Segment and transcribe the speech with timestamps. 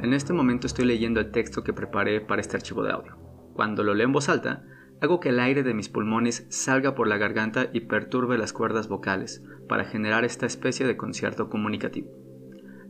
[0.00, 3.16] En este momento estoy leyendo el texto que preparé para este archivo de audio.
[3.54, 4.64] Cuando lo leo en voz alta,
[5.00, 8.88] hago que el aire de mis pulmones salga por la garganta y perturbe las cuerdas
[8.88, 12.10] vocales para generar esta especie de concierto comunicativo.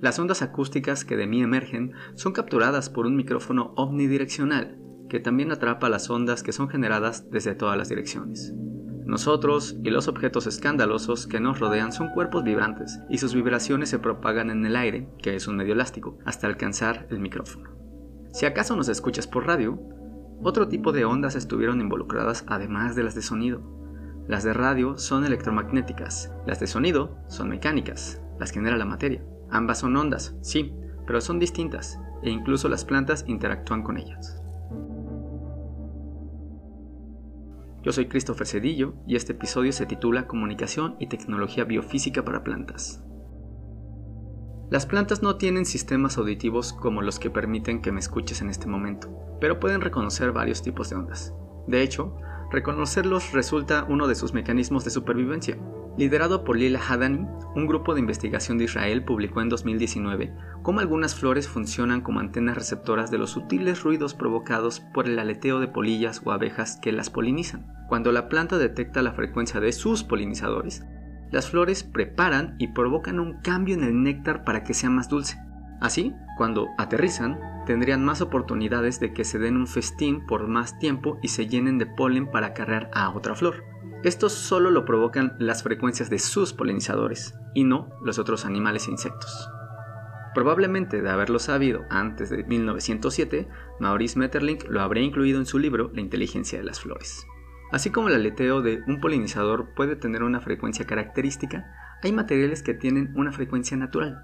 [0.00, 5.50] Las ondas acústicas que de mí emergen son capturadas por un micrófono omnidireccional que también
[5.50, 8.52] atrapa las ondas que son generadas desde todas las direcciones.
[9.08, 13.98] Nosotros y los objetos escandalosos que nos rodean son cuerpos vibrantes y sus vibraciones se
[13.98, 17.70] propagan en el aire, que es un medio elástico, hasta alcanzar el micrófono.
[18.34, 19.80] Si acaso nos escuchas por radio,
[20.42, 23.62] otro tipo de ondas estuvieron involucradas además de las de sonido.
[24.28, 29.24] Las de radio son electromagnéticas, las de sonido son mecánicas, las genera la materia.
[29.50, 30.74] Ambas son ondas, sí,
[31.06, 34.42] pero son distintas, e incluso las plantas interactúan con ellas.
[37.88, 43.02] Yo soy Christopher Cedillo y este episodio se titula Comunicación y tecnología biofísica para plantas.
[44.68, 48.66] Las plantas no tienen sistemas auditivos como los que permiten que me escuches en este
[48.66, 49.08] momento,
[49.40, 51.32] pero pueden reconocer varios tipos de ondas.
[51.66, 52.14] De hecho,
[52.52, 55.56] reconocerlos resulta uno de sus mecanismos de supervivencia.
[55.98, 60.32] Liderado por Lila Hadani, un grupo de investigación de Israel publicó en 2019
[60.62, 65.58] cómo algunas flores funcionan como antenas receptoras de los sutiles ruidos provocados por el aleteo
[65.58, 67.66] de polillas o abejas que las polinizan.
[67.88, 70.84] Cuando la planta detecta la frecuencia de sus polinizadores,
[71.32, 75.36] las flores preparan y provocan un cambio en el néctar para que sea más dulce.
[75.80, 81.18] Así, cuando aterrizan, tendrían más oportunidades de que se den un festín por más tiempo
[81.22, 83.64] y se llenen de polen para cargar a otra flor.
[84.04, 88.92] Esto solo lo provocan las frecuencias de sus polinizadores y no los otros animales e
[88.92, 89.50] insectos.
[90.34, 93.48] Probablemente de haberlo sabido antes de 1907,
[93.80, 97.26] Maurice Metterlink lo habría incluido en su libro La inteligencia de las flores.
[97.72, 101.64] Así como el aleteo de un polinizador puede tener una frecuencia característica,
[102.00, 104.22] hay materiales que tienen una frecuencia natural.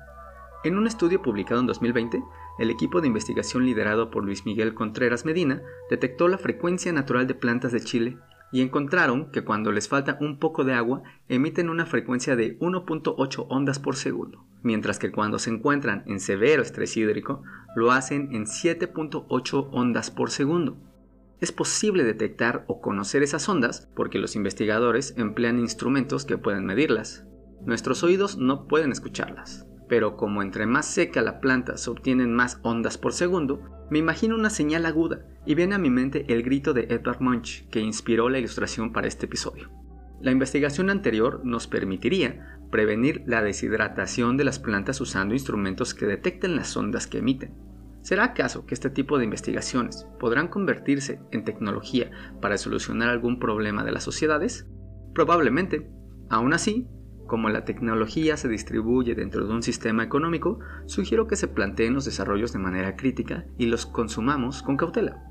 [0.62, 2.22] En un estudio publicado en 2020,
[2.60, 5.60] el equipo de investigación liderado por Luis Miguel Contreras Medina
[5.90, 8.18] detectó la frecuencia natural de plantas de Chile
[8.54, 13.46] y encontraron que cuando les falta un poco de agua emiten una frecuencia de 1.8
[13.50, 17.42] ondas por segundo, mientras que cuando se encuentran en severo estrés hídrico
[17.74, 20.76] lo hacen en 7.8 ondas por segundo.
[21.40, 27.26] Es posible detectar o conocer esas ondas porque los investigadores emplean instrumentos que pueden medirlas.
[27.66, 32.60] Nuestros oídos no pueden escucharlas, pero como entre más seca la planta se obtienen más
[32.62, 36.72] ondas por segundo, me imagino una señal aguda y viene a mi mente el grito
[36.72, 39.70] de Edvard Munch que inspiró la ilustración para este episodio.
[40.20, 46.56] La investigación anterior nos permitiría prevenir la deshidratación de las plantas usando instrumentos que detecten
[46.56, 47.54] las ondas que emiten.
[48.00, 53.84] ¿Será acaso que este tipo de investigaciones podrán convertirse en tecnología para solucionar algún problema
[53.84, 54.66] de las sociedades?
[55.14, 55.90] Probablemente.
[56.30, 56.88] Aún así,
[57.26, 62.04] como la tecnología se distribuye dentro de un sistema económico, sugiero que se planteen los
[62.04, 65.22] desarrollos de manera crítica y los consumamos con cautela.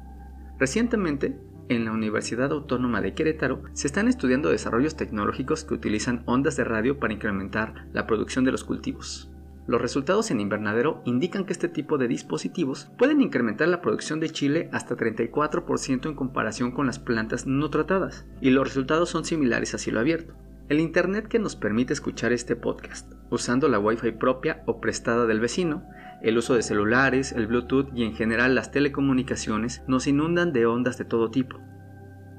[0.59, 1.39] Recientemente,
[1.69, 6.63] en la Universidad Autónoma de Querétaro se están estudiando desarrollos tecnológicos que utilizan ondas de
[6.63, 9.29] radio para incrementar la producción de los cultivos.
[9.65, 14.29] Los resultados en invernadero indican que este tipo de dispositivos pueden incrementar la producción de
[14.29, 19.73] chile hasta 34% en comparación con las plantas no tratadas, y los resultados son similares
[19.73, 20.35] a cielo abierto.
[20.69, 25.41] El Internet que nos permite escuchar este podcast, usando la Wi-Fi propia o prestada del
[25.41, 25.83] vecino,
[26.21, 30.97] el uso de celulares, el Bluetooth y en general las telecomunicaciones nos inundan de ondas
[30.97, 31.59] de todo tipo.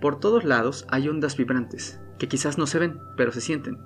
[0.00, 3.78] Por todos lados hay ondas vibrantes, que quizás no se ven, pero se sienten.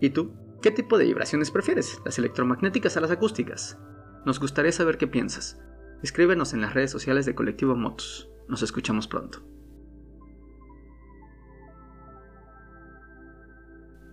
[0.00, 0.34] ¿Y tú?
[0.60, 2.02] ¿Qué tipo de vibraciones prefieres?
[2.04, 3.78] ¿Las electromagnéticas a las acústicas?
[4.26, 5.62] Nos gustaría saber qué piensas.
[6.02, 8.28] Escríbenos en las redes sociales de Colectivo Motos.
[8.48, 9.51] Nos escuchamos pronto.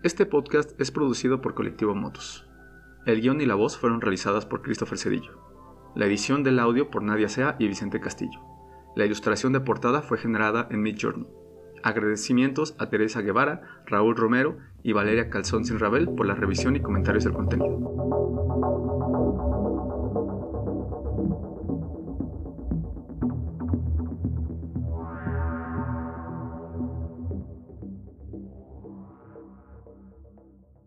[0.01, 2.47] Este podcast es producido por Colectivo Motos.
[3.05, 5.37] El guion y la voz fueron realizadas por Christopher Cedillo.
[5.93, 8.39] La edición del audio por Nadia Sea y Vicente Castillo.
[8.95, 11.27] La ilustración de portada fue generada en Midjourney.
[11.83, 16.81] Agradecimientos a Teresa Guevara, Raúl Romero y Valeria Calzón Sin Rabel por la revisión y
[16.81, 17.77] comentarios del contenido.